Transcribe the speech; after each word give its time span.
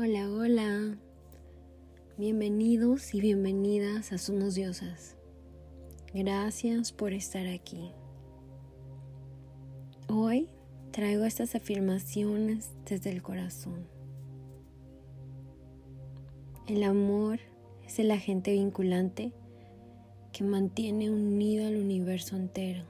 Hola, 0.00 0.30
hola. 0.30 0.96
Bienvenidos 2.18 3.12
y 3.14 3.20
bienvenidas 3.20 4.12
a 4.12 4.18
Somos 4.18 4.54
Diosas. 4.54 5.16
Gracias 6.14 6.92
por 6.92 7.12
estar 7.12 7.48
aquí. 7.48 7.90
Hoy 10.08 10.50
traigo 10.92 11.24
estas 11.24 11.56
afirmaciones 11.56 12.70
desde 12.88 13.10
el 13.10 13.22
corazón. 13.22 13.88
El 16.68 16.84
amor 16.84 17.40
es 17.84 17.98
el 17.98 18.12
agente 18.12 18.52
vinculante 18.52 19.32
que 20.30 20.44
mantiene 20.44 21.10
unido 21.10 21.66
al 21.66 21.74
universo 21.74 22.36
entero. 22.36 22.84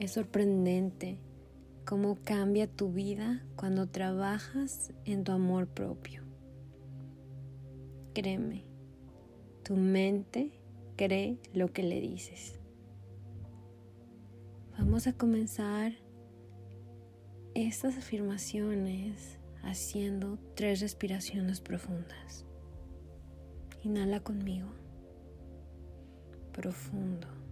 Es 0.00 0.10
sorprendente 0.10 1.20
cómo 1.86 2.18
cambia 2.24 2.66
tu 2.66 2.90
vida 2.90 3.46
cuando 3.54 3.86
trabajas 3.88 4.92
en 5.04 5.22
tu 5.22 5.30
amor 5.30 5.68
propio. 5.68 6.22
Créeme, 8.12 8.64
tu 9.62 9.76
mente 9.76 10.50
cree 10.96 11.38
lo 11.54 11.72
que 11.72 11.84
le 11.84 12.00
dices. 12.00 12.58
Vamos 14.76 15.06
a 15.06 15.12
comenzar 15.12 15.92
estas 17.54 17.96
afirmaciones 17.96 19.38
haciendo 19.62 20.38
tres 20.56 20.80
respiraciones 20.80 21.60
profundas. 21.60 22.44
Inhala 23.84 24.20
conmigo. 24.20 24.68
Profundo. 26.52 27.45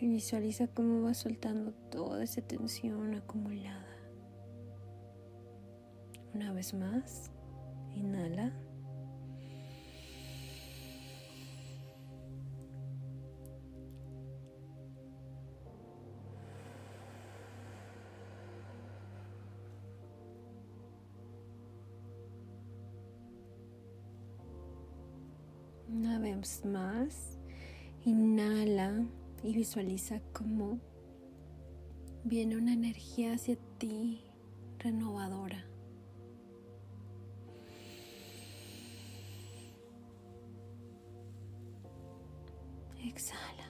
Y 0.00 0.08
visualiza 0.08 0.66
cómo 0.66 1.02
vas 1.02 1.18
soltando 1.18 1.72
toda 1.90 2.24
esa 2.24 2.40
tensión 2.40 3.14
acumulada. 3.14 3.84
Una 6.32 6.54
vez 6.54 6.72
más, 6.72 7.30
inhala. 7.94 8.50
Una 25.88 26.18
vez 26.18 26.64
más, 26.64 27.38
inhala 28.02 29.04
y 29.42 29.54
visualiza 29.54 30.20
cómo 30.32 30.78
viene 32.24 32.56
una 32.56 32.72
energía 32.72 33.34
hacia 33.34 33.56
ti 33.78 34.22
renovadora. 34.78 35.64
Exhala. 43.02 43.66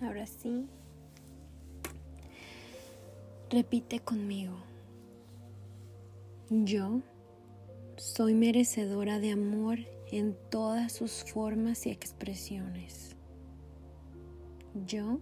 Ahora 0.00 0.26
sí, 0.26 0.66
repite 3.50 4.00
conmigo. 4.00 4.54
Yo 6.50 7.00
soy 7.96 8.34
merecedora 8.34 9.18
de 9.18 9.32
amor 9.32 9.78
en 10.10 10.36
todas 10.50 10.92
sus 10.92 11.24
formas 11.24 11.86
y 11.86 11.90
expresiones. 11.90 13.16
Yo 14.86 15.20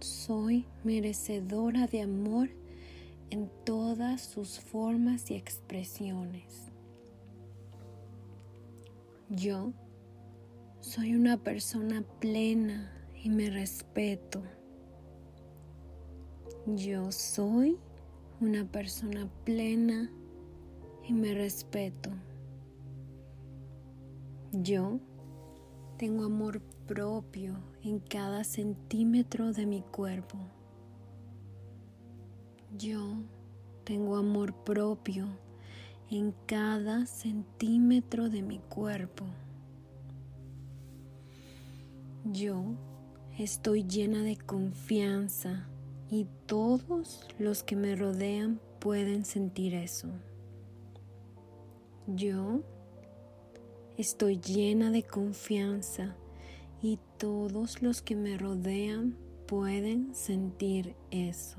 soy 0.00 0.66
merecedora 0.82 1.86
de 1.86 2.02
amor 2.02 2.50
en 3.30 3.50
todas 3.64 4.20
sus 4.22 4.60
formas 4.60 5.30
y 5.30 5.34
expresiones. 5.34 6.70
Yo 9.28 9.72
soy 10.80 11.14
una 11.14 11.38
persona 11.38 12.04
plena 12.20 12.92
y 13.22 13.30
me 13.30 13.50
respeto. 13.50 14.42
Yo 16.66 17.10
soy 17.10 17.78
una 18.40 18.64
persona 18.70 19.28
plena 19.44 20.10
y 21.08 21.12
me 21.12 21.34
respeto. 21.34 22.10
Yo 24.62 25.00
tengo 25.98 26.26
amor 26.26 26.60
propio 26.86 27.56
en 27.82 27.98
cada 27.98 28.44
centímetro 28.44 29.52
de 29.52 29.66
mi 29.66 29.82
cuerpo. 29.82 30.38
Yo 32.78 33.16
tengo 33.82 34.16
amor 34.16 34.54
propio 34.62 35.26
en 36.08 36.32
cada 36.46 37.06
centímetro 37.06 38.30
de 38.30 38.42
mi 38.42 38.60
cuerpo. 38.60 39.24
Yo 42.24 42.62
estoy 43.36 43.82
llena 43.82 44.22
de 44.22 44.36
confianza 44.36 45.66
y 46.08 46.28
todos 46.46 47.26
los 47.40 47.64
que 47.64 47.74
me 47.74 47.96
rodean 47.96 48.60
pueden 48.78 49.24
sentir 49.24 49.74
eso. 49.74 50.10
Yo 52.06 52.62
estoy 53.96 54.40
llena 54.40 54.90
de 54.90 55.02
confianza 55.02 56.16
y 56.82 56.98
todos 57.18 57.82
los 57.82 58.02
que 58.02 58.16
me 58.16 58.36
rodean 58.36 59.16
pueden 59.46 60.14
sentir 60.14 60.96
eso. 61.10 61.58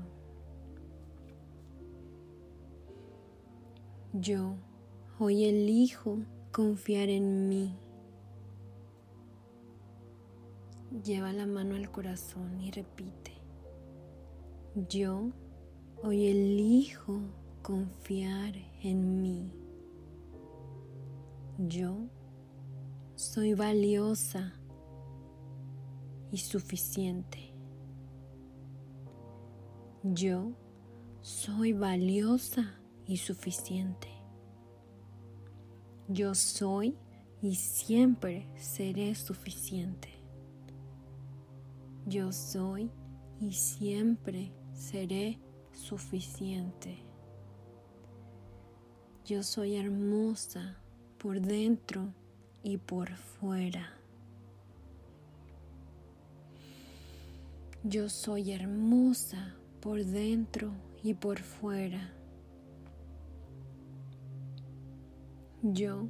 Yo 4.12 4.56
hoy 5.18 5.44
elijo 5.44 6.18
confiar 6.52 7.08
en 7.08 7.48
mí. 7.48 7.74
Lleva 11.04 11.32
la 11.32 11.46
mano 11.46 11.74
al 11.74 11.90
corazón 11.90 12.60
y 12.60 12.70
repite. 12.70 13.32
Yo 14.88 15.30
hoy 16.02 16.28
elijo 16.28 17.20
confiar 17.62 18.54
en 18.82 19.20
mí. 19.20 19.50
Yo 21.58 21.96
soy 23.26 23.54
valiosa 23.54 24.54
y 26.30 26.38
suficiente. 26.38 27.52
Yo 30.04 30.52
soy 31.22 31.72
valiosa 31.72 32.78
y 33.04 33.16
suficiente. 33.16 34.08
Yo 36.08 36.36
soy 36.36 36.96
y 37.42 37.56
siempre 37.56 38.48
seré 38.56 39.14
suficiente. 39.16 40.10
Yo 42.06 42.30
soy 42.30 42.92
y 43.40 43.52
siempre 43.54 44.52
seré 44.72 45.40
suficiente. 45.72 47.02
Yo 49.24 49.42
soy 49.42 49.74
hermosa 49.74 50.78
por 51.18 51.40
dentro 51.40 52.14
y 52.66 52.78
por 52.78 53.14
fuera. 53.14 53.92
Yo 57.84 58.08
soy 58.08 58.50
hermosa 58.50 59.54
por 59.80 60.04
dentro 60.04 60.72
y 61.04 61.14
por 61.14 61.38
fuera. 61.38 62.12
Yo 65.62 66.08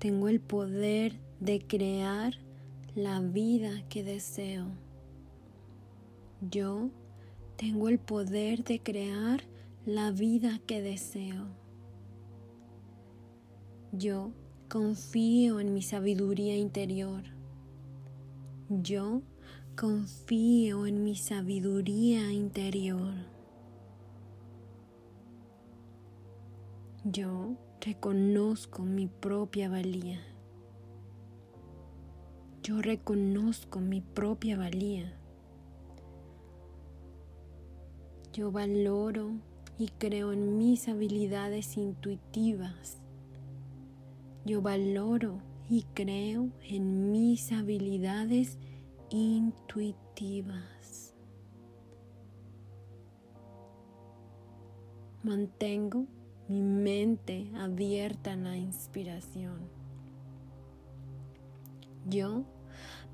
tengo 0.00 0.26
el 0.26 0.40
poder 0.40 1.20
de 1.38 1.64
crear 1.64 2.34
la 2.96 3.20
vida 3.20 3.86
que 3.88 4.02
deseo. 4.02 4.66
Yo 6.50 6.90
tengo 7.54 7.88
el 7.88 8.00
poder 8.00 8.64
de 8.64 8.82
crear 8.82 9.44
la 9.84 10.10
vida 10.10 10.58
que 10.66 10.82
deseo. 10.82 11.46
Yo 13.92 14.32
confío 14.68 15.60
en 15.60 15.72
mi 15.72 15.82
sabiduría 15.82 16.56
interior. 16.56 17.22
Yo 18.68 19.22
confío 19.76 20.86
en 20.86 21.04
mi 21.04 21.14
sabiduría 21.14 22.32
interior. 22.32 23.14
Yo 27.04 27.56
reconozco 27.80 28.82
mi 28.82 29.06
propia 29.06 29.68
valía. 29.68 30.20
Yo 32.62 32.82
reconozco 32.82 33.78
mi 33.78 34.00
propia 34.00 34.56
valía. 34.56 35.16
Yo 38.32 38.50
valoro 38.50 39.30
y 39.78 39.88
creo 39.98 40.32
en 40.32 40.58
mis 40.58 40.88
habilidades 40.88 41.76
intuitivas 41.76 43.00
Yo 44.46 44.62
valoro 44.62 45.42
y 45.68 45.82
creo 45.92 46.50
en 46.62 47.10
mis 47.10 47.50
habilidades 47.50 48.58
intuitivas. 49.10 51.16
Mantengo 55.24 56.06
mi 56.46 56.62
mente 56.62 57.50
abierta 57.56 58.34
a 58.34 58.36
la 58.36 58.56
inspiración. 58.56 59.58
Yo 62.08 62.44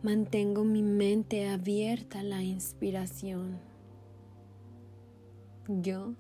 mantengo 0.03 0.65
mi 0.65 0.83
mente 0.83 1.49
abierta 1.49 2.21
a 2.21 2.25
la 2.25 2.43
inspiración. 2.43 3.59
Yo 5.67 6.13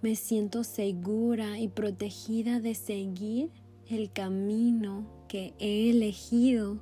me 0.00 0.16
siento 0.16 0.64
segura 0.64 1.58
y 1.58 1.68
protegida 1.68 2.60
de 2.60 2.74
seguir 2.74 3.65
el 3.88 4.12
camino 4.12 5.06
que 5.28 5.54
he 5.58 5.90
elegido 5.90 6.78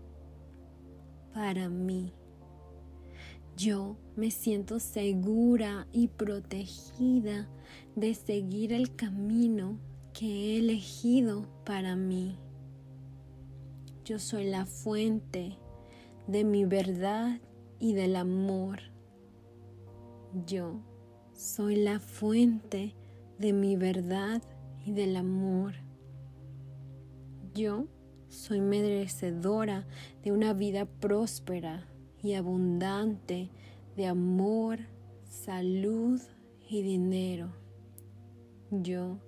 para 1.33 1.69
mí. 1.69 2.13
Yo 3.57 3.97
me 4.17 4.31
siento 4.31 4.81
segura 4.81 5.87
y 5.93 6.09
protegida 6.09 7.49
de 7.95 8.15
seguir 8.15 8.73
el 8.73 8.95
camino 8.97 9.79
que 10.13 10.27
he 10.27 10.59
elegido 10.59 11.47
para 11.65 11.95
mí. 11.95 12.37
Yo 14.05 14.19
soy 14.19 14.45
la 14.45 14.67
fuente 14.67 15.59
de 16.27 16.45
mi 16.45 16.65
verdad 16.65 17.41
y 17.79 17.95
del 17.95 18.17
amor. 18.17 18.81
Yo 20.47 20.81
soy 21.33 21.77
la 21.77 22.01
fuente 22.01 22.95
de 23.39 23.53
mi 23.53 23.77
verdad 23.77 24.43
y 24.85 24.93
del 24.93 25.17
amor. 25.17 25.84
Yo 27.55 27.87
soy 28.29 28.61
merecedora 28.61 29.87
de 30.25 30.33
una 30.33 30.55
vida 30.55 30.87
próspera 30.87 31.87
y 32.21 32.35
abundante 32.35 33.49
de 33.97 34.07
amor, 34.07 34.81
salud 35.29 36.21
y 36.69 36.83
dinero. 36.83 37.53
Yo 38.73 39.21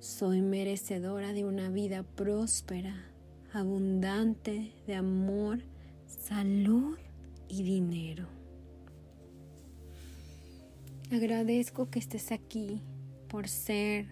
soy 0.00 0.42
merecedora 0.42 1.32
de 1.32 1.46
una 1.46 1.70
vida 1.70 2.02
próspera, 2.02 3.06
abundante 3.54 4.74
de 4.86 4.94
amor, 4.94 5.60
salud 6.06 6.98
y 7.48 7.62
dinero. 7.62 8.26
Agradezco 11.10 11.88
que 11.88 12.00
estés 12.00 12.32
aquí 12.32 12.82
por 13.28 13.48
ser, 13.48 14.06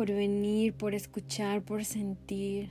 por 0.00 0.12
venir, 0.12 0.72
por 0.72 0.94
escuchar, 0.94 1.62
por 1.62 1.84
sentir. 1.84 2.70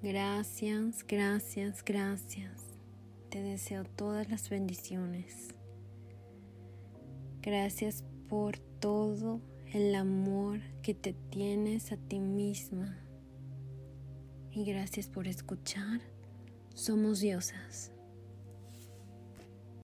Gracias, 0.00 1.04
gracias, 1.04 1.84
gracias. 1.84 2.62
Te 3.28 3.42
deseo 3.42 3.82
todas 3.82 4.30
las 4.30 4.48
bendiciones. 4.48 5.48
Gracias 7.40 8.04
por 8.28 8.56
todo 8.56 9.40
el 9.72 9.96
amor 9.96 10.60
que 10.80 10.94
te 10.94 11.12
tienes 11.12 11.90
a 11.90 11.96
ti 11.96 12.20
misma. 12.20 12.96
Y 14.52 14.64
gracias 14.64 15.08
por 15.08 15.26
escuchar. 15.26 16.02
Somos 16.72 17.18
diosas. 17.18 17.91